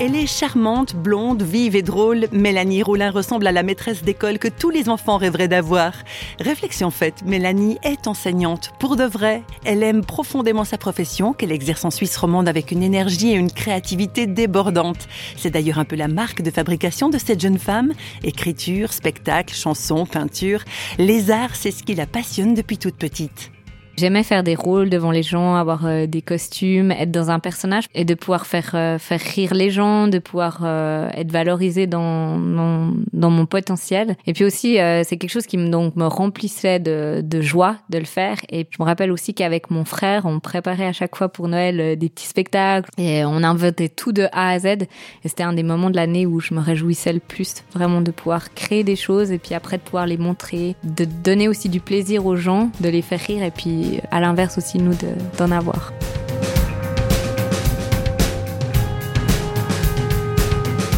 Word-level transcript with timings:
Elle 0.00 0.14
est 0.14 0.28
charmante, 0.28 0.94
blonde, 0.94 1.42
vive 1.42 1.74
et 1.74 1.82
drôle. 1.82 2.28
Mélanie 2.30 2.84
Roulin 2.84 3.10
ressemble 3.10 3.48
à 3.48 3.52
la 3.52 3.64
maîtresse 3.64 4.04
d'école 4.04 4.38
que 4.38 4.46
tous 4.46 4.70
les 4.70 4.88
enfants 4.88 5.16
rêveraient 5.16 5.48
d'avoir. 5.48 5.92
Réflexion 6.38 6.92
faite, 6.92 7.24
Mélanie 7.26 7.78
est 7.82 8.06
enseignante. 8.06 8.70
Pour 8.78 8.94
de 8.94 9.02
vrai, 9.02 9.42
elle 9.64 9.82
aime 9.82 10.04
profondément 10.04 10.64
sa 10.64 10.78
profession, 10.78 11.32
qu'elle 11.32 11.50
exerce 11.50 11.84
en 11.84 11.90
Suisse 11.90 12.16
romande 12.16 12.48
avec 12.48 12.70
une 12.70 12.84
énergie 12.84 13.32
et 13.32 13.36
une 13.36 13.50
créativité 13.50 14.28
débordantes. 14.28 15.08
C'est 15.36 15.50
d'ailleurs 15.50 15.80
un 15.80 15.84
peu 15.84 15.96
la 15.96 16.06
marque 16.06 16.42
de 16.42 16.52
fabrication 16.52 17.08
de 17.08 17.18
cette 17.18 17.40
jeune 17.40 17.58
femme. 17.58 17.92
Écriture, 18.22 18.92
spectacle, 18.92 19.52
chanson, 19.52 20.06
peinture. 20.06 20.62
Les 20.98 21.32
arts, 21.32 21.56
c'est 21.56 21.72
ce 21.72 21.82
qui 21.82 21.96
la 21.96 22.06
passionne 22.06 22.54
depuis 22.54 22.78
toute 22.78 22.94
petite. 22.94 23.50
J'aimais 23.98 24.22
faire 24.22 24.44
des 24.44 24.54
rôles 24.54 24.90
devant 24.90 25.10
les 25.10 25.24
gens, 25.24 25.56
avoir 25.56 25.84
euh, 25.84 26.06
des 26.06 26.22
costumes, 26.22 26.92
être 26.92 27.10
dans 27.10 27.32
un 27.32 27.40
personnage 27.40 27.86
et 27.96 28.04
de 28.04 28.14
pouvoir 28.14 28.46
faire 28.46 28.70
euh, 28.74 28.96
faire 28.96 29.18
rire 29.18 29.54
les 29.54 29.72
gens, 29.72 30.06
de 30.06 30.20
pouvoir 30.20 30.60
euh, 30.62 31.10
être 31.14 31.32
valorisé 31.32 31.88
dans 31.88 32.38
mon, 32.38 32.94
dans 33.12 33.30
mon 33.30 33.44
potentiel. 33.44 34.14
Et 34.28 34.34
puis 34.34 34.44
aussi, 34.44 34.74
c'est 34.76 35.16
quelque 35.16 35.32
chose 35.32 35.46
qui 35.46 35.56
me 35.56 35.68
donc 35.68 35.96
me 35.96 36.06
remplissait 36.06 36.78
de, 36.78 37.22
de 37.24 37.40
joie 37.40 37.74
de 37.90 37.98
le 37.98 38.04
faire. 38.04 38.36
Et 38.50 38.68
je 38.70 38.76
me 38.80 38.84
rappelle 38.84 39.10
aussi 39.10 39.34
qu'avec 39.34 39.68
mon 39.68 39.84
frère, 39.84 40.26
on 40.26 40.38
préparait 40.38 40.86
à 40.86 40.92
chaque 40.92 41.16
fois 41.16 41.28
pour 41.28 41.48
Noël 41.48 41.98
des 41.98 42.08
petits 42.08 42.28
spectacles 42.28 42.88
et 42.98 43.24
on 43.24 43.42
inventait 43.42 43.88
tout 43.88 44.12
de 44.12 44.28
A 44.30 44.50
à 44.50 44.58
Z. 44.60 44.66
Et 44.66 44.88
c'était 45.24 45.42
un 45.42 45.54
des 45.54 45.64
moments 45.64 45.90
de 45.90 45.96
l'année 45.96 46.24
où 46.24 46.38
je 46.38 46.54
me 46.54 46.60
réjouissais 46.60 47.12
le 47.12 47.20
plus, 47.20 47.64
vraiment 47.74 48.00
de 48.00 48.12
pouvoir 48.12 48.54
créer 48.54 48.84
des 48.84 48.96
choses 48.96 49.32
et 49.32 49.38
puis 49.38 49.54
après 49.54 49.78
de 49.78 49.82
pouvoir 49.82 50.06
les 50.06 50.18
montrer, 50.18 50.76
de 50.84 51.04
donner 51.04 51.48
aussi 51.48 51.68
du 51.68 51.80
plaisir 51.80 52.26
aux 52.26 52.36
gens, 52.36 52.70
de 52.80 52.88
les 52.88 53.02
faire 53.02 53.20
rire 53.20 53.42
et 53.42 53.50
puis 53.50 53.87
à 54.10 54.20
l'inverse 54.20 54.58
aussi 54.58 54.78
nous 54.78 54.94
d'en 55.38 55.50
avoir. 55.50 55.92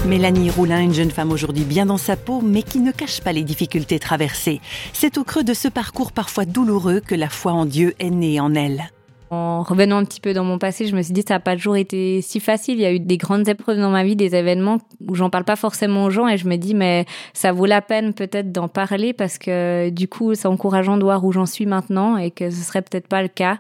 Mélanie 0.06 0.50
Roulin, 0.50 0.80
une 0.80 0.94
jeune 0.94 1.10
femme 1.10 1.30
aujourd'hui 1.30 1.62
bien 1.62 1.86
dans 1.86 1.98
sa 1.98 2.16
peau, 2.16 2.40
mais 2.40 2.62
qui 2.62 2.80
ne 2.80 2.90
cache 2.90 3.20
pas 3.20 3.32
les 3.32 3.44
difficultés 3.44 4.00
traversées. 4.00 4.60
C'est 4.92 5.18
au 5.18 5.24
creux 5.24 5.44
de 5.44 5.54
ce 5.54 5.68
parcours 5.68 6.10
parfois 6.10 6.46
douloureux 6.46 7.00
que 7.00 7.14
la 7.14 7.28
foi 7.28 7.52
en 7.52 7.64
Dieu 7.64 7.94
est 8.00 8.10
née 8.10 8.40
en 8.40 8.54
elle. 8.54 8.90
En 9.30 9.62
revenant 9.62 9.98
un 9.98 10.04
petit 10.04 10.20
peu 10.20 10.34
dans 10.34 10.42
mon 10.42 10.58
passé, 10.58 10.86
je 10.86 10.96
me 10.96 11.02
suis 11.02 11.12
dit 11.12 11.22
ça 11.26 11.34
n'a 11.34 11.40
pas 11.40 11.54
toujours 11.54 11.76
été 11.76 12.20
si 12.20 12.40
facile. 12.40 12.78
Il 12.78 12.80
y 12.80 12.86
a 12.86 12.92
eu 12.92 12.98
des 12.98 13.16
grandes 13.16 13.48
épreuves 13.48 13.78
dans 13.78 13.90
ma 13.90 14.02
vie, 14.02 14.16
des 14.16 14.34
événements 14.34 14.78
où 15.06 15.14
j'en 15.14 15.30
parle 15.30 15.44
pas 15.44 15.54
forcément 15.54 16.04
aux 16.04 16.10
gens 16.10 16.26
et 16.26 16.36
je 16.36 16.48
me 16.48 16.56
dis 16.56 16.74
mais 16.74 17.06
ça 17.32 17.52
vaut 17.52 17.66
la 17.66 17.80
peine 17.80 18.12
peut-être 18.12 18.50
d'en 18.50 18.66
parler 18.66 19.12
parce 19.12 19.38
que 19.38 19.88
du 19.90 20.08
coup 20.08 20.34
c'est 20.34 20.48
encourageant 20.48 20.96
de 20.96 21.04
voir 21.04 21.24
où 21.24 21.30
j'en 21.30 21.46
suis 21.46 21.64
maintenant 21.64 22.16
et 22.16 22.32
que 22.32 22.50
ce 22.50 22.62
serait 22.62 22.82
peut-être 22.82 23.06
pas 23.06 23.22
le 23.22 23.28
cas 23.28 23.58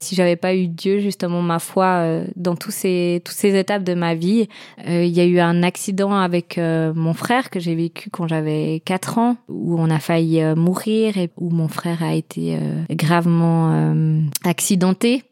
si 0.00 0.14
j'avais 0.14 0.36
pas 0.36 0.54
eu 0.54 0.68
Dieu 0.68 1.00
justement 1.00 1.42
ma 1.42 1.58
foi 1.58 1.86
euh, 1.86 2.26
dans 2.36 2.56
tous 2.56 2.70
ces 2.70 3.22
toutes 3.24 3.36
ces 3.36 3.58
étapes 3.58 3.84
de 3.84 3.94
ma 3.94 4.14
vie. 4.14 4.48
Euh, 4.86 5.04
il 5.04 5.12
y 5.12 5.20
a 5.20 5.24
eu 5.24 5.38
un 5.38 5.62
accident 5.62 6.14
avec 6.14 6.58
euh, 6.58 6.92
mon 6.94 7.14
frère 7.14 7.50
que 7.50 7.60
j'ai 7.60 7.74
vécu 7.74 8.10
quand 8.10 8.28
j'avais 8.28 8.82
4 8.84 9.18
ans 9.18 9.36
où 9.48 9.80
on 9.80 9.90
a 9.90 9.98
failli 9.98 10.42
mourir 10.54 11.16
et 11.16 11.30
où 11.36 11.50
mon 11.50 11.68
frère 11.68 12.02
a 12.02 12.14
été 12.14 12.58
gravement 12.90 13.94
accidenté. 14.44 15.24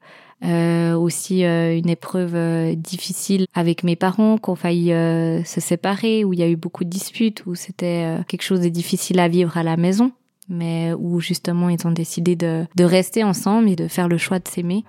Euh, 0.45 0.95
aussi 0.95 1.43
une 1.43 1.89
épreuve 1.89 2.75
difficile 2.77 3.47
avec 3.55 3.83
mes 3.83 3.97
parents 3.97 4.37
qui 4.37 4.51
ont 4.51 4.57
failli 4.57 4.89
se 4.91 5.61
séparer, 5.61 6.25
où 6.25 6.33
il 6.33 6.39
y 6.39 6.43
a 6.43 6.49
eu 6.49 6.57
beaucoup 6.57 6.85
de 6.85 6.91
disputes, 6.91 7.45
où 7.47 7.55
c'était 7.55 8.19
quelque 8.29 8.43
chose 8.43 8.61
de 8.61 8.69
difficile 8.69 9.21
à 9.21 9.29
vivre 9.29 9.57
à 9.57 9.63
la 9.63 9.77
maison 9.77 10.13
mais 10.49 10.93
où 10.99 11.21
justement 11.21 11.69
ils 11.69 11.87
ont 11.87 11.91
décidé 11.91 12.37
de, 12.37 12.67
de, 12.77 12.85
rester 12.85 13.25
ensemble 13.25 13.69
et 13.69 13.77
de 13.77 13.89
faire 13.89 14.09
le 14.09 14.19
choix 14.19 14.39
de 14.39 14.49
s'aimer. 14.49 14.85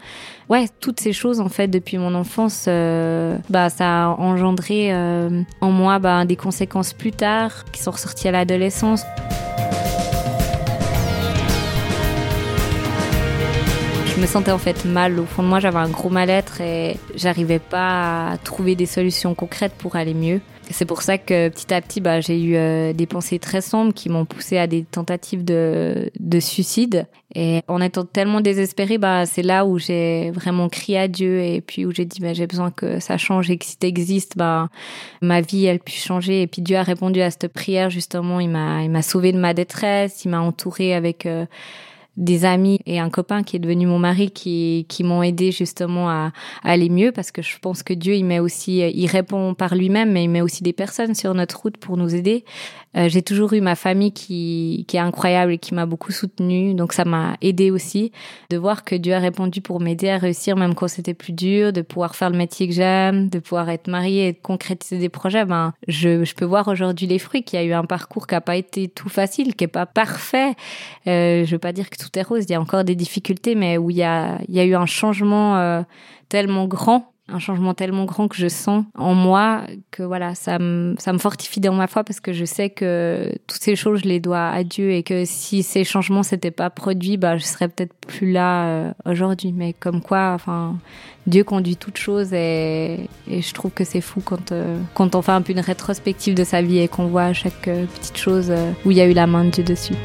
Ouais, 0.50 0.66
toutes 0.80 1.00
ces 1.00 1.14
choses 1.14 1.40
en 1.40 1.50
fait 1.50 1.68
depuis 1.68 1.98
mon 1.98 2.14
enfance, 2.14 2.66
euh, 2.68 3.38
bah 3.50 3.70
ça 3.70 4.06
a 4.06 4.08
engendré 4.10 4.94
euh, 4.94 5.42
en 5.62 5.72
moi 5.72 6.00
bah, 6.00 6.26
des 6.26 6.36
conséquences 6.36 6.94
plus 6.94 7.12
tard 7.12 7.66
qui 7.72 7.82
sont 7.82 7.92
ressorties 7.92 8.28
à 8.28 8.32
l'adolescence. 8.32 9.04
Je 14.16 14.22
me 14.22 14.28
sentais 14.28 14.52
en 14.52 14.58
fait 14.58 14.86
mal 14.86 15.20
au 15.20 15.26
fond 15.26 15.44
de 15.44 15.50
moi, 15.50 15.60
j'avais 15.60 15.78
un 15.78 15.90
gros 15.90 16.10
mal-être 16.10 16.62
et 16.62 16.98
j'arrivais 17.16 17.60
pas 17.60 18.32
à 18.32 18.38
trouver 18.38 18.76
des 18.76 18.86
solutions 18.86 19.36
concrètes 19.36 19.74
pour 19.78 19.98
aller 19.98 20.14
mieux. 20.14 20.40
C'est 20.72 20.86
pour 20.86 21.02
ça 21.02 21.18
que 21.18 21.50
petit 21.50 21.74
à 21.74 21.82
petit, 21.82 22.00
bah, 22.00 22.22
j'ai 22.22 22.42
eu 22.42 22.56
euh, 22.56 22.94
des 22.94 23.08
pensées 23.08 23.40
très 23.40 23.60
sombres 23.60 23.94
qui 23.94 24.08
m'ont 24.08 24.24
poussé 24.24 24.58
à 24.58 24.68
des 24.68 24.84
tentatives 24.84 25.44
de, 25.44 26.10
de 26.18 26.40
suicide. 26.40 27.08
Et 27.36 27.62
en 27.68 27.82
étant 27.82 28.06
tellement 28.06 28.40
désespérée, 28.40 28.98
bah, 28.98 29.26
c'est 29.26 29.44
là 29.44 29.66
où 29.66 29.78
j'ai 29.80 30.32
vraiment 30.32 30.70
crié 30.70 30.98
à 30.98 31.08
Dieu 31.10 31.42
et 31.44 31.60
puis 31.60 31.86
où 31.86 31.92
j'ai 31.94 32.06
dit, 32.06 32.22
bah, 32.22 32.32
j'ai 32.34 32.48
besoin 32.48 32.72
que 32.72 33.02
ça 33.02 33.18
change 33.18 33.52
et 33.52 33.58
que 33.58 33.66
si 33.66 33.76
t'existes, 33.76 34.38
bah, 34.38 34.70
ma 35.22 35.42
vie, 35.42 35.66
elle 35.66 35.80
puisse 35.80 36.06
changer. 36.06 36.42
Et 36.42 36.48
puis 36.48 36.62
Dieu 36.62 36.78
a 36.78 36.84
répondu 36.84 37.22
à 37.22 37.32
cette 37.32 37.50
prière, 37.50 37.90
justement. 37.90 38.40
Il 38.40 38.50
m'a, 38.50 38.82
il 38.82 38.90
m'a 38.90 39.02
sauvé 39.02 39.34
de 39.34 39.40
ma 39.40 39.54
détresse. 39.54 40.24
Il 40.24 40.30
m'a 40.30 40.40
entouré 40.40 40.96
avec, 40.96 41.26
euh, 41.26 41.46
des 42.18 42.46
amis 42.46 42.80
et 42.86 43.00
un 43.00 43.10
copain 43.10 43.44
qui 43.44 43.56
est 43.56 43.60
devenu 43.60 43.88
mon 43.88 44.00
mari 44.00 44.32
qui, 44.32 44.86
qui 44.90 45.04
m'ont 45.04 45.24
aidé 45.24 45.52
justement 45.52 46.10
à, 46.10 46.32
aller 46.64 46.90
mieux 46.90 47.12
parce 47.12 47.32
que 47.32 47.42
je 47.42 47.58
pense 47.60 47.84
que 47.84 47.94
Dieu 47.94 48.16
il 48.16 48.26
met 48.26 48.40
aussi 48.40 48.78
il 48.78 49.08
répond 49.08 49.54
par 49.54 49.76
lui-même 49.76 50.12
mais 50.12 50.24
il 50.24 50.30
met 50.30 50.42
aussi 50.42 50.64
des 50.64 50.74
personnes 50.74 51.16
sur 51.16 51.34
notre 51.34 51.60
route 51.60 51.78
pour 51.78 51.98
nous 51.98 52.16
aider. 52.16 52.46
Euh, 52.96 53.10
j'ai 53.10 53.22
toujours 53.22 53.54
eu 53.54 53.62
ma 53.62 53.76
famille 53.76 54.14
qui, 54.14 54.86
qui 54.88 54.96
est 54.96 55.02
incroyable 55.02 55.54
et 55.54 55.58
qui 55.58 55.74
m'a 55.74 55.86
beaucoup 55.86 56.12
soutenue 56.12 56.74
donc 56.74 56.94
ça 56.94 57.04
m'a 57.06 57.36
aidé 57.42 57.72
aussi 57.72 58.12
de 58.50 58.58
voir 58.58 58.84
que 58.84 58.96
Dieu 58.96 59.14
a 59.14 59.20
répondu 59.20 59.62
pour 59.62 59.80
m'aider 59.80 60.10
à 60.10 60.18
réussir 60.18 60.56
même 60.56 60.76
quand 60.76 60.88
c'était 60.88 61.14
plus 61.14 61.34
dur, 61.34 61.74
de 61.74 61.82
pouvoir 61.82 62.16
faire 62.16 62.30
le 62.30 62.38
métier 62.38 62.68
que 62.68 62.74
j'aime, 62.74 63.30
de 63.30 63.40
pouvoir 63.40 63.70
être 63.70 63.88
mariée 63.88 64.30
et 64.30 64.34
de 64.34 64.40
concrétiser 64.42 64.98
des 64.98 65.10
projets. 65.10 65.46
Ben 65.46 65.74
je, 65.88 66.24
je 66.24 66.36
peux 66.36 66.46
voir 66.46 66.68
aujourd'hui 66.68 67.08
les 67.08 67.20
fruits 67.20 67.44
qu'il 67.44 67.60
y 67.60 67.62
a 67.62 67.66
eu 67.66 67.74
un 67.74 67.86
parcours 67.86 68.28
qui 68.28 68.36
a 68.36 68.42
pas 68.42 68.56
été 68.56 68.88
tout 68.88 69.10
facile, 69.10 69.56
qui 69.56 69.66
est 69.66 69.68
pas 69.70 69.86
parfait. 69.86 70.54
Euh, 71.08 71.46
je 71.46 71.52
veux 71.52 71.60
pas 71.60 71.74
dire 71.74 71.90
que 71.90 71.98
Il 72.16 72.50
y 72.50 72.54
a 72.54 72.62
encore 72.62 72.84
des 72.84 72.96
difficultés, 72.96 73.56
mais 73.56 73.78
où 73.78 73.90
il 73.90 73.98
y 73.98 74.04
a, 74.04 74.40
eu 74.48 74.76
un 74.76 74.86
changement 74.86 75.58
euh, 75.58 75.82
tellement 76.30 76.66
grand 76.66 77.12
un 77.28 77.40
changement 77.40 77.74
tellement 77.74 78.06
grand 78.06 78.28
que 78.28 78.36
je 78.36 78.48
sens 78.48 78.86
en 78.96 79.16
moi 79.16 79.62
que 79.90 80.04
voilà 80.04 80.36
ça 80.36 80.60
me 80.60 80.96
fortifie 81.18 81.60
dans 81.60 81.74
ma 81.74 81.88
foi 81.88 82.04
parce 82.04 82.20
que 82.20 82.34
je 82.34 82.46
sais 82.46 82.70
que 82.70 83.32
toutes 83.48 83.64
ces 83.64 83.76
choses 83.76 84.02
je 84.04 84.08
les 84.08 84.20
dois 84.20 84.48
à 84.48 84.64
Dieu 84.64 84.92
et 84.92 85.02
que 85.02 85.26
si 85.26 85.64
ces 85.64 85.84
changements 85.84 86.22
s'étaient 86.22 86.52
pas 86.52 86.70
produits 86.70 87.18
bah 87.18 87.38
je 87.38 87.44
serais 87.44 87.68
peut-être 87.68 87.96
plus 87.96 88.32
là 88.32 88.68
euh, 88.68 88.94
aujourd'hui 89.08 89.54
mais 89.54 89.74
comme 89.74 90.02
quoi 90.02 90.34
enfin 90.36 90.78
Dieu 91.26 91.44
conduit 91.44 91.78
toutes 91.78 91.98
choses 91.98 92.32
et, 92.32 93.10
et 93.28 93.42
je 93.42 93.54
trouve 93.56 93.72
que 93.72 93.86
c'est 93.86 94.02
fou 94.02 94.22
quand 94.24 94.52
euh, 94.52 94.78
quand 94.94 95.16
on 95.16 95.24
fait 95.24 95.32
un 95.32 95.42
peu 95.42 95.54
une 95.54 95.62
rétrospective 95.62 96.36
de 96.36 96.44
sa 96.44 96.62
vie 96.62 96.78
et 96.78 96.88
qu'on 96.88 97.08
voit 97.08 97.34
chaque 97.34 97.64
petite 97.64 98.18
chose 98.18 98.54
où 98.86 98.92
il 98.92 98.98
y 98.98 99.02
a 99.02 99.08
eu 99.08 99.14
la 99.14 99.26
main 99.26 99.46
de 99.46 99.50
Dieu 99.50 99.64
dessus. 99.64 99.96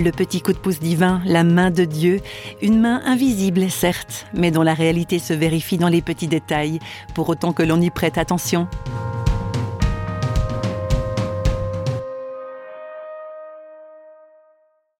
Le 0.00 0.12
petit 0.12 0.40
coup 0.40 0.52
de 0.52 0.58
pouce 0.58 0.78
divin, 0.78 1.20
la 1.24 1.42
main 1.42 1.72
de 1.72 1.84
Dieu, 1.84 2.20
une 2.62 2.80
main 2.80 3.02
invisible 3.04 3.68
certes, 3.68 4.26
mais 4.32 4.52
dont 4.52 4.62
la 4.62 4.72
réalité 4.72 5.18
se 5.18 5.32
vérifie 5.32 5.76
dans 5.76 5.88
les 5.88 6.02
petits 6.02 6.28
détails, 6.28 6.78
pour 7.16 7.28
autant 7.28 7.52
que 7.52 7.64
l'on 7.64 7.80
y 7.80 7.90
prête 7.90 8.16
attention. 8.16 8.68